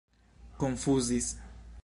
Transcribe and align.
konfuzis 0.57 1.31